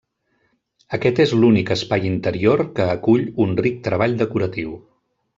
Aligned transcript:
Aquest 0.97 1.19
és 1.25 1.33
l'únic 1.41 1.67
espai 1.75 2.07
interior 2.11 2.63
que 2.79 2.87
acull 2.93 3.27
un 3.45 3.53
ric 3.65 3.77
treball 3.89 4.17
decoratiu. 4.23 4.73